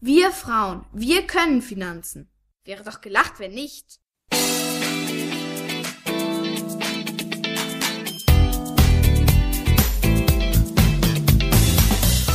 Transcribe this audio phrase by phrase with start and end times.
[0.00, 2.30] Wir Frauen, wir können Finanzen.
[2.64, 3.98] Wäre doch gelacht, wenn nicht.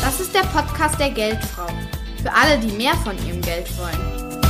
[0.01, 1.67] Das ist der Podcast der Geldfrau.
[2.21, 4.41] Für alle, die mehr von ihrem Geld wollen.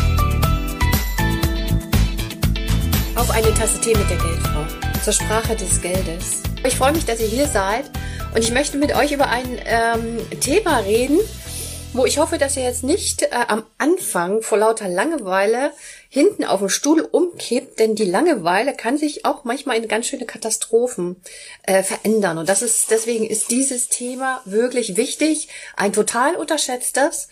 [3.15, 4.65] Auf eine Tasse Tee mit der Geldfrau.
[5.03, 6.41] Zur Sprache des Geldes.
[6.65, 7.91] Ich freue mich, dass ihr hier seid
[8.33, 11.19] und ich möchte mit euch über ein ähm, Thema reden,
[11.93, 15.71] wo ich hoffe, dass ihr jetzt nicht äh, am Anfang vor lauter Langeweile
[16.09, 20.25] hinten auf dem Stuhl umkippt, denn die Langeweile kann sich auch manchmal in ganz schöne
[20.25, 21.17] Katastrophen
[21.63, 22.37] äh, verändern.
[22.37, 27.27] Und das ist, deswegen ist dieses Thema wirklich wichtig, ein total unterschätztes.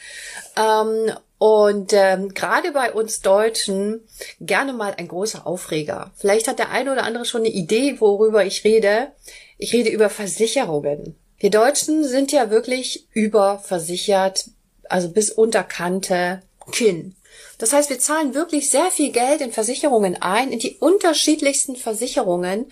[0.55, 4.01] Ähm, und ähm, gerade bei uns Deutschen
[4.39, 6.11] gerne mal ein großer Aufreger.
[6.15, 9.11] Vielleicht hat der eine oder andere schon eine Idee, worüber ich rede.
[9.57, 11.15] Ich rede über Versicherungen.
[11.41, 14.45] Wir Deutschen sind ja wirklich überversichert,
[14.87, 17.15] also bis unter Kante Kinn.
[17.57, 22.67] Das heißt, wir zahlen wirklich sehr viel Geld in Versicherungen ein, in die unterschiedlichsten Versicherungen.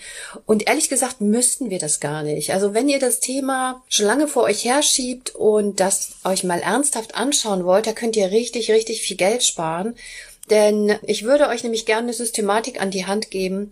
[0.45, 2.53] Und ehrlich gesagt müssten wir das gar nicht.
[2.53, 7.15] Also wenn ihr das Thema schon lange vor euch herschiebt und das euch mal ernsthaft
[7.15, 9.95] anschauen wollt, da könnt ihr richtig, richtig viel Geld sparen.
[10.51, 13.71] Denn ich würde euch nämlich gerne eine Systematik an die Hand geben,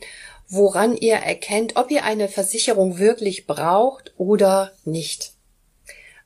[0.49, 5.33] woran ihr erkennt, ob ihr eine Versicherung wirklich braucht oder nicht.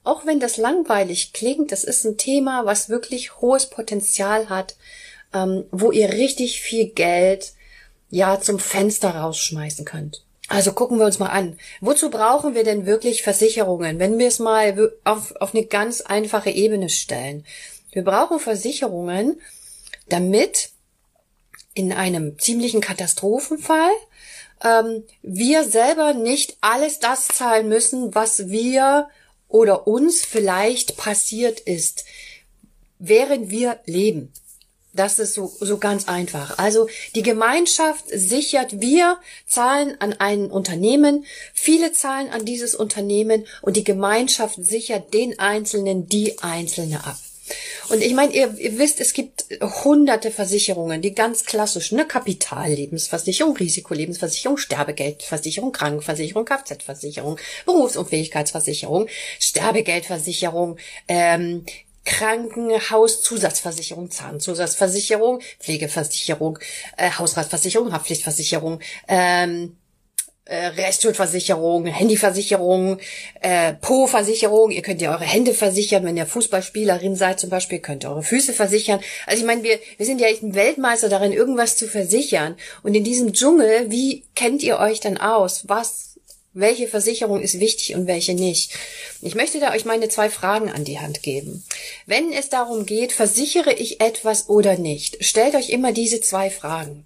[0.03, 4.75] Auch wenn das langweilig klingt, das ist ein Thema, was wirklich hohes Potenzial hat,
[5.33, 7.53] ähm, wo ihr richtig viel Geld
[8.09, 10.23] ja zum Fenster rausschmeißen könnt.
[10.47, 11.58] Also gucken wir uns mal an.
[11.80, 14.00] Wozu brauchen wir denn wirklich Versicherungen?
[14.00, 17.45] Wenn wir es mal auf, auf eine ganz einfache Ebene stellen.
[17.91, 19.39] Wir brauchen Versicherungen,
[20.09, 20.72] damit
[21.73, 23.91] in einem ziemlichen Katastrophenfall
[24.64, 29.09] ähm, wir selber nicht alles das zahlen müssen, was wir
[29.48, 32.06] oder uns vielleicht passiert ist,
[33.00, 34.31] während wir leben.
[34.94, 36.58] Das ist so, so ganz einfach.
[36.58, 43.78] Also die Gemeinschaft sichert, wir zahlen an ein Unternehmen, viele zahlen an dieses Unternehmen und
[43.78, 47.18] die Gemeinschaft sichert den Einzelnen die Einzelne ab.
[47.89, 49.45] Und ich meine, ihr, ihr wisst, es gibt
[49.84, 59.07] hunderte Versicherungen, die ganz klassisch, ne, Kapitallebensversicherung, Risikolebensversicherung, Sterbegeldversicherung, Krankenversicherung, Kfz-Versicherung, Berufsunfähigkeitsversicherung,
[59.40, 61.66] Sterbegeldversicherung, ähm,
[62.06, 66.57] Krankenhauszusatzversicherung, Zahnzusatzversicherung, Pflegeversicherung,
[66.97, 69.78] äh, Hausratversicherung, Haftpflichtversicherung, ähm,
[70.46, 72.97] äh, Restschuldversicherung, Handyversicherung,
[73.41, 74.72] äh, Po-Versicherung.
[74.72, 78.24] Ihr könnt ja eure Hände versichern, wenn ihr Fußballspielerin seid zum Beispiel, könnt ihr eure
[78.24, 79.00] Füße versichern.
[79.28, 82.56] Also ich meine, wir, wir sind ja echt ein Weltmeister darin, irgendwas zu versichern.
[82.84, 85.68] Und in diesem Dschungel, wie kennt ihr euch dann aus?
[85.68, 86.12] Was
[86.53, 88.73] welche Versicherung ist wichtig und welche nicht?
[89.22, 91.63] Ich möchte da euch meine zwei Fragen an die Hand geben.
[92.06, 97.06] Wenn es darum geht, versichere ich etwas oder nicht, stellt euch immer diese zwei Fragen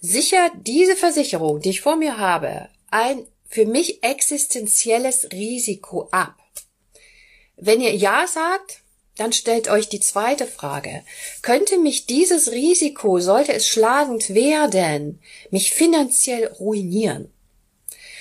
[0.00, 6.36] sichert diese Versicherung, die ich vor mir habe, ein für mich existenzielles Risiko ab?
[7.56, 8.82] Wenn ihr Ja sagt,
[9.16, 11.02] dann stellt euch die zweite Frage.
[11.42, 15.20] Könnte mich dieses Risiko, sollte es schlagend werden,
[15.50, 17.32] mich finanziell ruinieren?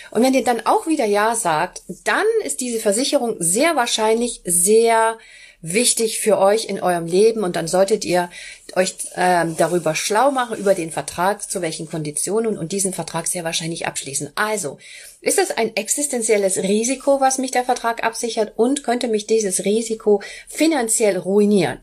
[0.10, 5.20] Und wenn ihr dann auch wieder Ja sagt, dann ist diese Versicherung sehr wahrscheinlich sehr
[5.62, 8.30] wichtig für euch in eurem Leben und dann solltet ihr
[8.76, 13.44] euch ähm, darüber schlau machen, über den Vertrag, zu welchen Konditionen und diesen Vertrag sehr
[13.44, 14.32] wahrscheinlich abschließen.
[14.36, 14.78] Also,
[15.22, 20.22] ist es ein existenzielles Risiko, was mich der Vertrag absichert und könnte mich dieses Risiko
[20.48, 21.80] finanziell ruinieren?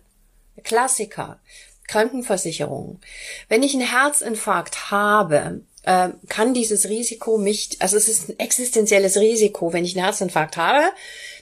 [0.63, 1.41] Klassiker.
[1.87, 3.01] Krankenversicherung.
[3.49, 9.17] Wenn ich einen Herzinfarkt habe, äh, kann dieses Risiko mich, also es ist ein existenzielles
[9.17, 10.83] Risiko, wenn ich einen Herzinfarkt habe,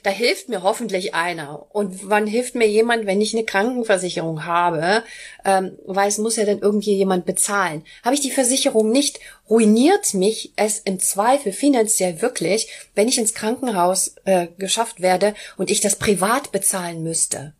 [0.03, 1.65] da hilft mir hoffentlich einer.
[1.71, 5.03] Und wann hilft mir jemand, wenn ich eine Krankenversicherung habe?
[5.45, 7.83] Ähm, weil es muss ja dann irgendwie jemand bezahlen.
[8.03, 13.33] Habe ich die Versicherung nicht, ruiniert mich es im Zweifel finanziell wirklich, wenn ich ins
[13.33, 17.53] Krankenhaus äh, geschafft werde und ich das privat bezahlen müsste.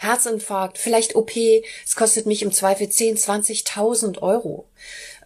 [0.00, 4.66] Herzinfarkt, vielleicht OP, es kostet mich im Zweifel 10, 20.000 Euro.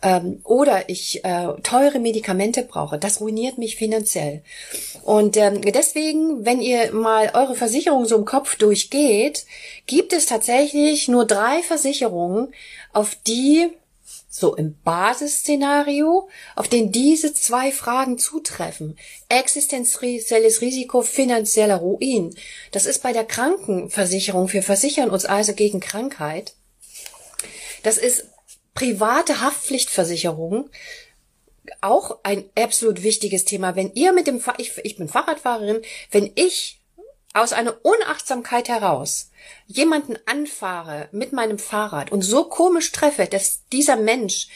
[0.03, 4.43] Ähm, oder ich äh, teure Medikamente brauche, das ruiniert mich finanziell.
[5.05, 9.47] Und ähm, deswegen, wenn ihr mal eure Versicherung so im Kopf durchgeht,
[9.87, 12.53] gibt es tatsächlich nur drei Versicherungen,
[12.93, 13.71] auf die
[14.37, 18.99] so im Basisszenario, auf den diese zwei Fragen zutreffen.
[19.29, 22.35] Existenzielles Risiko, finanzieller Ruin.
[22.73, 24.53] Das ist bei der Krankenversicherung.
[24.53, 26.55] Wir versichern uns also gegen Krankheit.
[27.85, 28.25] Das ist
[28.75, 30.69] private Haftpflichtversicherung
[31.81, 33.77] auch ein absolut wichtiges Thema.
[33.77, 36.81] Wenn ihr mit dem, Fahr ich, ich bin Fahrradfahrerin, wenn ich
[37.35, 39.31] aus einer Unachtsamkeit heraus
[39.67, 44.49] jemanden anfahre mit meinem Fahrrad und so komisch treffe, dass dieser Mensch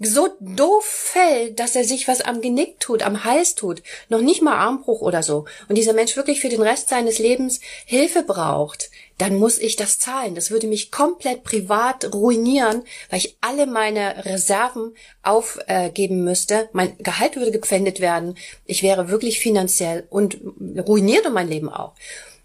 [0.00, 4.42] so doof fällt, dass er sich was am Genick tut, am Hals tut, noch nicht
[4.42, 8.90] mal Armbruch oder so, und dieser Mensch wirklich für den Rest seines Lebens Hilfe braucht,
[9.18, 10.34] dann muss ich das zahlen.
[10.34, 16.68] Das würde mich komplett privat ruinieren, weil ich alle meine Reserven aufgeben müsste.
[16.72, 18.36] Mein Gehalt würde gepfändet werden.
[18.64, 20.38] Ich wäre wirklich finanziell und
[20.86, 21.94] ruinierte mein Leben auch.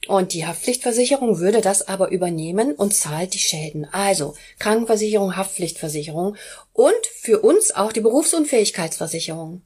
[0.10, 3.86] Und die Haftpflichtversicherung würde das aber übernehmen und zahlt die Schäden.
[3.92, 6.36] Also Krankenversicherung, Haftpflichtversicherung
[6.74, 9.62] und für uns auch die Berufsunfähigkeitsversicherung.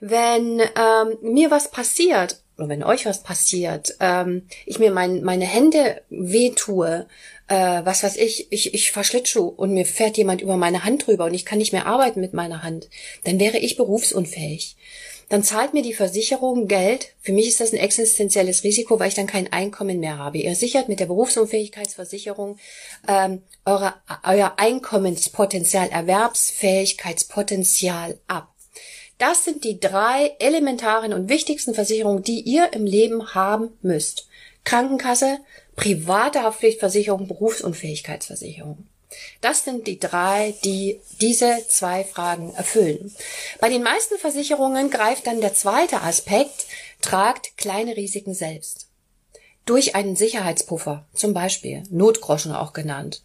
[0.00, 5.44] Wenn ähm, mir was passiert oder wenn euch was passiert, ähm, ich mir mein, meine
[5.46, 7.06] Hände wehtue,
[7.46, 11.06] äh, was weiß ich, ich, ich fahr Schlittschuh und mir fährt jemand über meine Hand
[11.06, 12.90] drüber und ich kann nicht mehr arbeiten mit meiner Hand,
[13.22, 14.76] dann wäre ich berufsunfähig
[15.28, 17.08] dann zahlt mir die Versicherung Geld.
[17.20, 20.38] Für mich ist das ein existenzielles Risiko, weil ich dann kein Einkommen mehr habe.
[20.38, 22.58] Ihr sichert mit der Berufsunfähigkeitsversicherung
[23.08, 23.94] ähm, eure,
[24.24, 28.54] euer Einkommenspotenzial, Erwerbsfähigkeitspotenzial ab.
[29.18, 34.28] Das sind die drei elementaren und wichtigsten Versicherungen, die ihr im Leben haben müsst.
[34.62, 35.40] Krankenkasse,
[35.74, 38.86] private Haftpflichtversicherung, Berufsunfähigkeitsversicherung.
[39.40, 43.14] Das sind die drei, die diese zwei Fragen erfüllen.
[43.60, 46.66] Bei den meisten Versicherungen greift dann der zweite Aspekt,
[47.00, 48.88] tragt kleine Risiken selbst.
[49.64, 53.22] Durch einen Sicherheitspuffer, zum Beispiel Notgroschen auch genannt.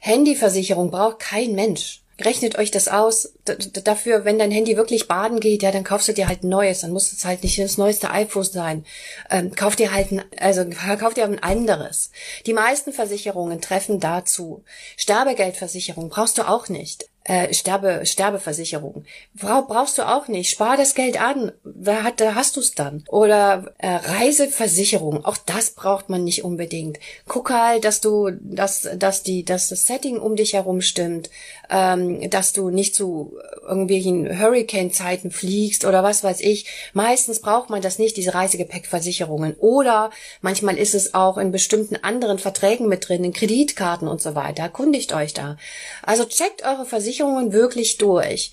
[0.00, 2.03] Handyversicherung braucht kein Mensch.
[2.20, 3.32] Rechnet euch das aus.
[3.44, 6.80] dafür, wenn dein Handy wirklich baden geht, ja, dann kaufst du dir halt ein neues.
[6.80, 8.84] Dann muss es halt nicht das neueste iPhone sein.
[9.30, 10.64] Ähm, kauf dir halt ein, also
[10.98, 12.10] kauf dir ein anderes.
[12.46, 14.62] Die meisten Versicherungen treffen dazu.
[14.96, 19.04] Sterbegeldversicherung brauchst du auch nicht äh, Sterbe, Sterbeversicherung.
[19.34, 20.50] brauchst du auch nicht.
[20.50, 21.52] Spar das Geld an.
[21.64, 23.04] Da, hat, da hast du es dann.
[23.08, 25.24] Oder äh, Reiseversicherung.
[25.24, 26.98] Auch das braucht man nicht unbedingt.
[27.26, 31.30] Guck halt, dass du, dass, dass die, dass das Setting um dich herum stimmt,
[31.70, 36.66] ähm, dass du nicht zu irgendwelchen Hurricane-Zeiten fliegst oder was weiß ich.
[36.92, 39.54] Meistens braucht man das nicht, diese Reisegepäckversicherungen.
[39.54, 40.10] Oder
[40.42, 44.68] manchmal ist es auch in bestimmten anderen Verträgen mit drin, in Kreditkarten und so weiter.
[44.68, 45.56] Kundigt euch da.
[46.02, 48.52] Also checkt eure Versicherungen Versicherungen wirklich durch.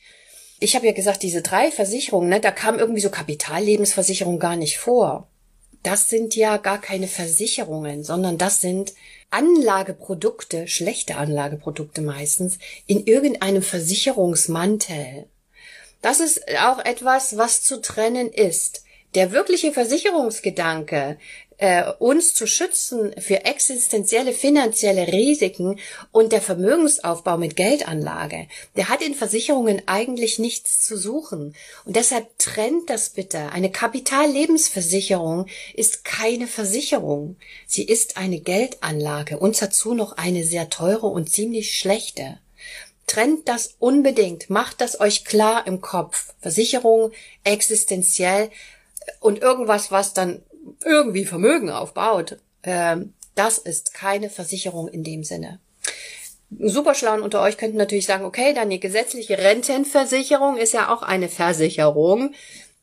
[0.60, 4.78] Ich habe ja gesagt, diese drei Versicherungen, ne, da kam irgendwie so Kapitallebensversicherung gar nicht
[4.78, 5.28] vor.
[5.82, 8.94] Das sind ja gar keine Versicherungen, sondern das sind
[9.32, 15.26] Anlageprodukte, schlechte Anlageprodukte meistens, in irgendeinem Versicherungsmantel.
[16.04, 18.84] Das ist auch etwas, was zu trennen ist.
[19.16, 21.18] Der wirkliche Versicherungsgedanke,
[21.62, 25.80] äh, uns zu schützen für existenzielle finanzielle Risiken
[26.12, 31.56] und der Vermögensaufbau mit Geldanlage, der hat in Versicherungen eigentlich nichts zu suchen.
[31.86, 33.52] Und deshalb trennt das bitte.
[33.52, 37.38] Eine Kapitallebensversicherung ist keine Versicherung.
[37.68, 42.40] Sie ist eine Geldanlage und dazu noch eine sehr teure und ziemlich schlechte.
[43.06, 44.50] Trennt das unbedingt.
[44.50, 46.34] Macht das euch klar im Kopf.
[46.42, 47.12] Versicherung
[47.44, 48.50] existenziell
[49.20, 50.42] und irgendwas, was dann
[50.84, 55.60] irgendwie Vermögen aufbaut, ähm, das ist keine Versicherung in dem Sinne.
[56.60, 61.30] Superschlauen unter euch könnten natürlich sagen, okay, dann die gesetzliche Rentenversicherung ist ja auch eine
[61.30, 62.34] Versicherung.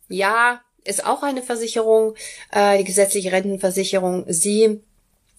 [0.09, 2.15] Ja, ist auch eine Versicherung,
[2.51, 4.25] äh, die gesetzliche Rentenversicherung.
[4.29, 4.81] Sie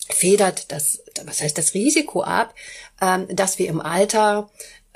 [0.10, 2.54] federt das, was heißt das Risiko ab,
[3.02, 4.50] ähm, dass wir im Alter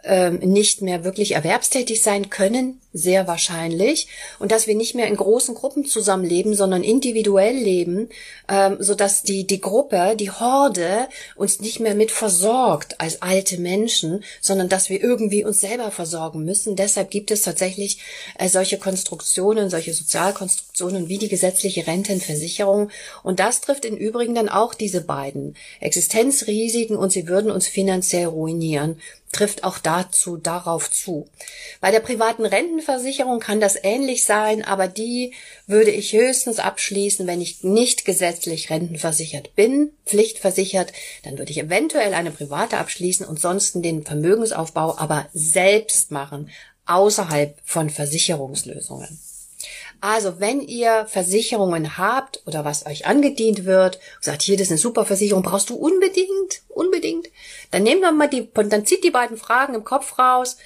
[0.03, 4.07] ähm, nicht mehr wirklich erwerbstätig sein können, sehr wahrscheinlich,
[4.39, 8.09] und dass wir nicht mehr in großen Gruppen zusammenleben, sondern individuell leben,
[8.47, 13.57] ähm, so dass die die Gruppe, die Horde uns nicht mehr mit versorgt als alte
[13.57, 16.75] Menschen, sondern dass wir irgendwie uns selber versorgen müssen.
[16.75, 17.99] Deshalb gibt es tatsächlich
[18.37, 22.91] äh, solche Konstruktionen, solche Sozialkonstruktionen wie die gesetzliche Rentenversicherung,
[23.23, 28.27] und das trifft im Übrigen dann auch diese beiden Existenzrisiken und sie würden uns finanziell
[28.27, 28.97] ruinieren
[29.33, 31.27] trifft auch dazu, darauf zu.
[31.81, 32.45] Bei der privaten
[32.83, 35.33] Rentenversicherung kann das ähnlich sein, aber die
[35.67, 40.91] würde ich höchstens abschließen, wenn ich nicht gesetzlich rentenversichert bin, pflichtversichert,
[41.23, 46.49] dann würde ich eventuell eine private abschließen und sonst den Vermögensaufbau aber selbst machen,
[46.85, 49.17] außerhalb von Versicherungslösungen.
[50.01, 54.77] Also, wenn ihr Versicherungen habt oder was euch angedient wird, sagt, hier, das ist eine
[54.77, 57.29] super Versicherung, brauchst du unbedingt, unbedingt,
[57.71, 60.57] dann nehmt man mal die, dann zieht die beiden Fragen im Kopf raus.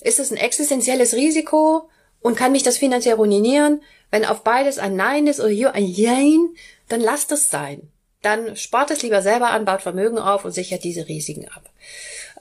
[0.00, 1.88] Ist es ein existenzielles Risiko
[2.20, 3.82] und kann mich das finanziell ruinieren?
[4.10, 6.54] Wenn auf beides ein Nein ist oder hier ein Jein,
[6.88, 7.90] dann lasst es sein.
[8.22, 11.70] Dann spart es lieber selber an, baut Vermögen auf und sichert diese Risiken ab.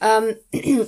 [0.02, 0.88] Ähm,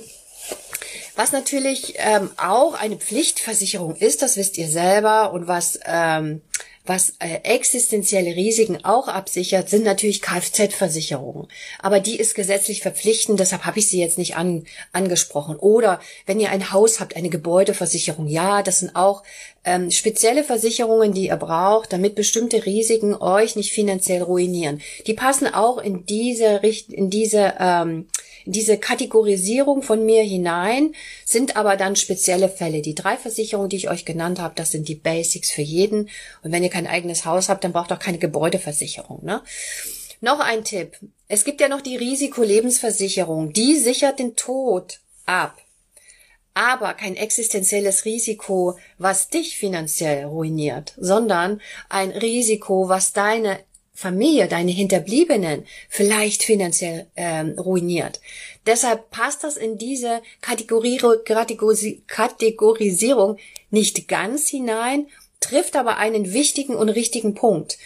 [1.18, 6.42] Was natürlich ähm, auch eine Pflichtversicherung ist, das wisst ihr selber und was ähm,
[6.88, 11.48] was äh, existenzielle Risiken auch absichert, sind natürlich Kfz-Versicherungen.
[11.80, 15.56] Aber die ist gesetzlich verpflichtend, deshalb habe ich sie jetzt nicht an, angesprochen.
[15.56, 18.26] Oder wenn ihr ein Haus habt, eine Gebäudeversicherung.
[18.26, 19.22] Ja, das sind auch
[19.64, 24.80] ähm, spezielle Versicherungen, die ihr braucht, damit bestimmte Risiken euch nicht finanziell ruinieren.
[25.06, 28.06] Die passen auch in diese Richt in diese ähm,
[28.48, 32.80] diese Kategorisierung von mir hinein, sind aber dann spezielle Fälle.
[32.80, 36.08] Die drei Versicherungen, die ich euch genannt habe, das sind die Basics für jeden.
[36.42, 39.22] Und wenn ihr kein eigenes Haus habt, dann braucht auch keine Gebäudeversicherung.
[39.22, 39.42] Ne?
[40.20, 40.96] Noch ein Tipp.
[41.28, 43.52] Es gibt ja noch die Risikolebensversicherung.
[43.52, 45.58] Die sichert den Tod ab.
[46.58, 53.60] Aber kein existenzielles Risiko, was dich finanziell ruiniert, sondern ein Risiko, was deine
[53.94, 58.20] Familie, deine Hinterbliebenen vielleicht finanziell ähm, ruiniert.
[58.66, 63.36] Deshalb passt das in diese Kategorisierung
[63.70, 65.06] nicht ganz hinein,
[65.38, 67.78] trifft aber einen wichtigen und richtigen Punkt.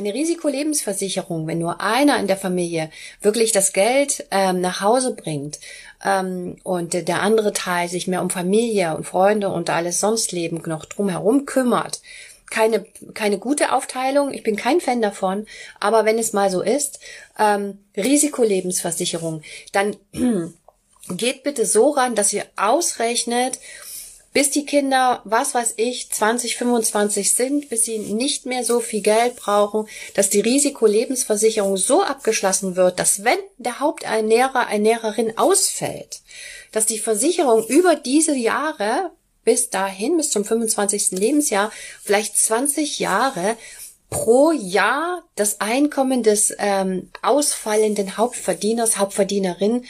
[0.00, 2.90] Eine Risikolebensversicherung, wenn nur einer in der Familie
[3.20, 5.60] wirklich das Geld ähm, nach Hause bringt
[6.02, 10.62] ähm, und der andere Teil sich mehr um Familie und Freunde und alles sonst Leben
[10.64, 12.00] noch drumherum kümmert,
[12.50, 14.32] keine, keine gute Aufteilung.
[14.32, 15.46] Ich bin kein Fan davon.
[15.80, 16.98] Aber wenn es mal so ist,
[17.38, 19.42] ähm, Risikolebensversicherung,
[19.72, 19.96] dann
[21.10, 23.58] geht bitte so ran, dass ihr ausrechnet,
[24.32, 29.00] bis die Kinder, was weiß ich, 20, 25 sind, bis sie nicht mehr so viel
[29.00, 36.20] Geld brauchen, dass die Risikolebensversicherung so abgeschlossen wird, dass wenn der Haupternährer, Ernährerin ausfällt,
[36.70, 39.10] dass die Versicherung über diese Jahre
[39.44, 41.12] bis dahin, bis zum 25.
[41.12, 41.72] Lebensjahr,
[42.02, 43.56] vielleicht 20 Jahre
[44.10, 49.84] pro Jahr das Einkommen des ähm, ausfallenden Hauptverdieners, Hauptverdienerin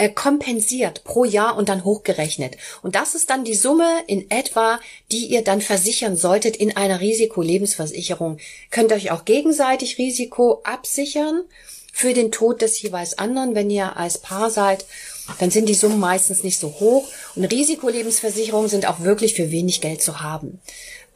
[0.00, 2.56] äh, kompensiert pro Jahr und dann hochgerechnet.
[2.82, 4.80] Und das ist dann die Summe in etwa,
[5.12, 8.38] die ihr dann versichern solltet in einer Risikolebensversicherung.
[8.70, 11.42] Könnt euch auch gegenseitig Risiko absichern
[11.92, 14.86] für den Tod des jeweils anderen, wenn ihr als Paar seid
[15.38, 17.06] dann sind die Summen meistens nicht so hoch.
[17.36, 20.60] Und Risikolebensversicherungen sind auch wirklich für wenig Geld zu haben.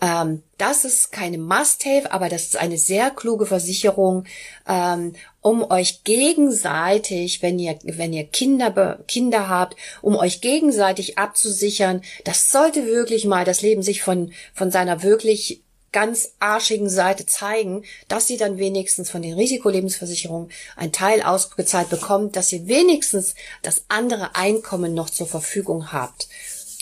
[0.01, 4.25] Ähm, das ist keine Must-Have, aber das ist eine sehr kluge Versicherung,
[4.69, 12.03] ähm, um euch gegenseitig, wenn ihr, wenn ihr Kinder, Kinder habt, um euch gegenseitig abzusichern.
[12.25, 15.63] Das sollte wirklich mal das Leben sich von, von seiner wirklich
[15.95, 22.35] ganz arschigen Seite zeigen, dass sie dann wenigstens von den Risikolebensversicherungen ein Teil ausgezahlt bekommt,
[22.35, 26.29] dass ihr wenigstens das andere Einkommen noch zur Verfügung habt,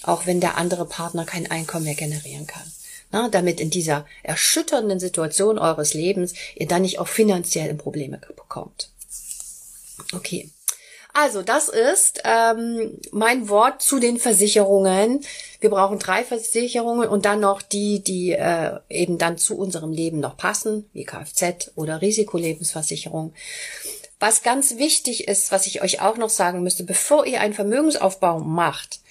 [0.03, 2.63] auch wenn der andere Partner kein Einkommen mehr generieren kann.
[3.13, 8.19] Na, damit in dieser erschütternden Situation eures Lebens ihr dann nicht auch finanziell in Probleme
[8.37, 8.91] bekommt.
[10.15, 10.51] Okay.
[11.15, 15.21] Also, das ist ähm, mein Wort zu den Versicherungen.
[15.61, 20.21] Wir brauchen drei Versicherungen und dann noch die, die äh, eben dann zu unserem Leben
[20.21, 23.35] noch passen, wie Kfz oder Risikolebensversicherung.
[24.21, 28.39] Was ganz wichtig ist, was ich euch auch noch sagen müsste, bevor ihr einen Vermögensaufbau
[28.39, 29.02] macht,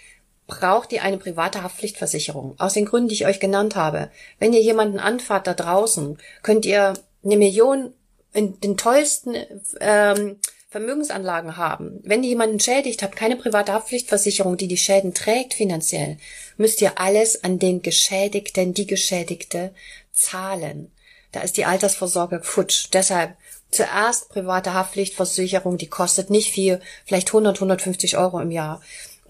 [0.51, 2.55] braucht ihr eine private Haftpflichtversicherung.
[2.60, 4.12] Aus den Gründen, die ich euch genannt habe.
[4.38, 6.93] Wenn ihr jemanden anfahrt da draußen, könnt ihr
[7.24, 7.93] eine Million
[8.34, 9.36] in den tollsten
[9.79, 10.38] ähm,
[10.70, 16.17] Vermögensanlagen haben, wenn ihr jemanden schädigt, habt keine private Haftpflichtversicherung, die die Schäden trägt finanziell,
[16.55, 19.74] müsst ihr alles an den Geschädigten, die Geschädigte
[20.13, 20.91] zahlen.
[21.34, 22.88] Da ist die Altersvorsorge futsch.
[22.93, 23.36] Deshalb
[23.70, 28.81] zuerst private Haftpflichtversicherung, die kostet nicht viel, vielleicht 100, 150 Euro im Jahr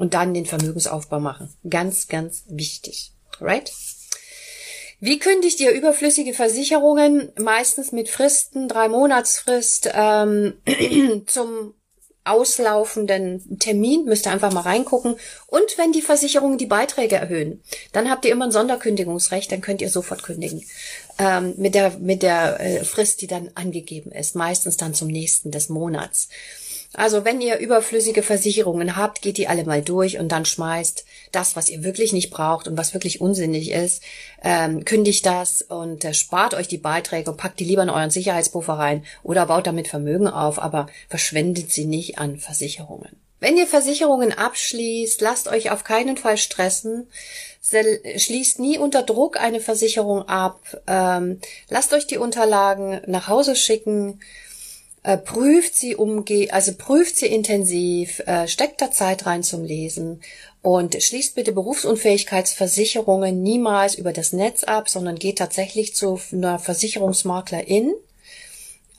[0.01, 1.53] und dann den Vermögensaufbau machen.
[1.69, 3.11] Ganz, ganz wichtig.
[3.39, 3.71] Right?
[4.99, 10.55] Wie kündigt ihr überflüssige Versicherungen meistens mit Fristen, drei Monatsfrist ähm,
[11.27, 11.75] zum
[12.23, 15.17] auslaufenden Termin, müsst ihr einfach mal reingucken.
[15.45, 19.83] Und wenn die Versicherungen die Beiträge erhöhen, dann habt ihr immer ein Sonderkündigungsrecht, dann könnt
[19.83, 20.65] ihr sofort kündigen.
[21.19, 25.51] Ähm, mit der, mit der äh, Frist, die dann angegeben ist, meistens dann zum nächsten
[25.51, 26.27] des Monats.
[26.93, 31.55] Also wenn ihr überflüssige Versicherungen habt, geht die alle mal durch und dann schmeißt das,
[31.55, 34.03] was ihr wirklich nicht braucht und was wirklich unsinnig ist,
[34.43, 38.09] ähm, kündigt das und äh, spart euch die Beiträge und packt die lieber in euren
[38.09, 43.15] Sicherheitspuffer rein oder baut damit Vermögen auf, aber verschwendet sie nicht an Versicherungen.
[43.39, 47.07] Wenn ihr Versicherungen abschließt, lasst euch auf keinen Fall stressen.
[47.61, 50.59] Schließt nie unter Druck eine Versicherung ab.
[50.85, 54.19] Ähm, lasst euch die Unterlagen nach Hause schicken
[55.03, 60.21] äh, prüft sie umge also prüft sie intensiv, äh, steckt da Zeit rein zum Lesen
[60.61, 67.93] und schließt bitte Berufsunfähigkeitsversicherungen niemals über das Netz ab, sondern geht tatsächlich zu einer Versicherungsmaklerin,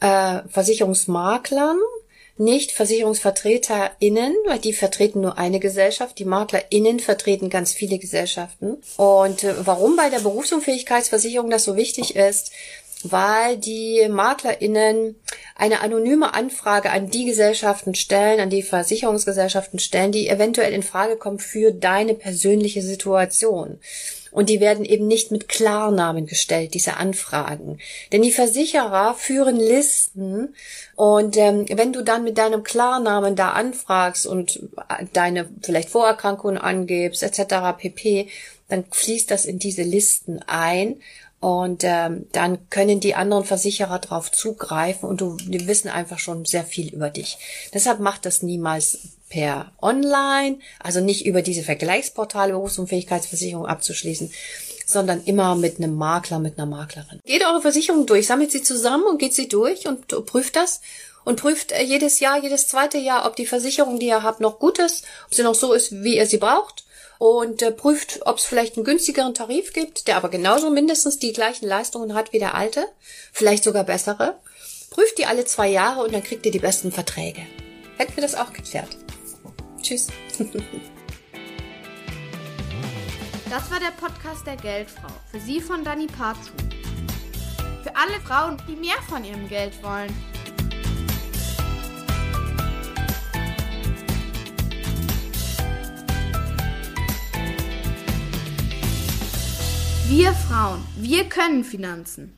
[0.01, 1.79] äh, Versicherungsmaklern,
[2.37, 6.19] nicht VersicherungsvertreterInnen, weil die vertreten nur eine Gesellschaft.
[6.19, 8.79] Die MaklerInnen vertreten ganz viele Gesellschaften.
[8.97, 12.51] Und äh, warum bei der Berufsunfähigkeitsversicherung das so wichtig ist,
[13.05, 15.17] weil die MaklerInnen
[15.63, 21.15] eine anonyme Anfrage an die Gesellschaften stellen, an die Versicherungsgesellschaften stellen, die eventuell in Frage
[21.15, 23.79] kommen für deine persönliche Situation.
[24.33, 27.79] Und die werden eben nicht mit Klarnamen gestellt, diese Anfragen.
[28.11, 30.57] Denn die Versicherer führen Listen
[30.97, 34.69] und ähm, wenn du dann mit deinem Klarnamen da anfragst und
[35.13, 37.79] deine vielleicht Vorerkrankungen angibst, etc.
[37.79, 38.27] pp.,
[38.69, 40.97] dann fließt das in diese Listen ein
[41.43, 46.45] und ähm, dann können die anderen Versicherer darauf zugreifen und du, die wissen einfach schon
[46.45, 47.37] sehr viel über dich.
[47.75, 54.31] Deshalb macht das niemals per Online, also nicht über diese Vergleichsportale Berufsunfähigkeitsversicherung abzuschließen,
[54.87, 57.19] sondern immer mit einem Makler, mit einer Maklerin.
[57.25, 60.81] Geht eure Versicherung durch, sammelt sie zusammen und geht sie durch und prüft das
[61.25, 64.61] und prüft äh, jedes Jahr, jedes zweite Jahr, ob die Versicherung, die ihr habt, noch
[64.61, 66.85] gut ist, ob sie noch so ist, wie ihr sie braucht
[67.23, 71.33] und äh, prüft, ob es vielleicht einen günstigeren Tarif gibt, der aber genauso mindestens die
[71.33, 72.85] gleichen Leistungen hat wie der alte,
[73.33, 74.41] vielleicht sogar bessere.
[74.91, 77.43] Prüft die alle zwei Jahre und dann kriegt ihr die besten Verträge.
[77.97, 78.97] Hätten wir das auch geklärt.
[79.81, 80.09] Tschüss.
[83.49, 85.11] Das war der Podcast der Geldfrau.
[85.31, 86.53] Für Sie von Dani Parzu.
[87.83, 90.09] Für alle Frauen, die mehr von ihrem Geld wollen.
[100.15, 102.37] Wir Frauen, wir können Finanzen.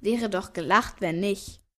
[0.00, 1.60] Wäre doch gelacht, wenn nicht.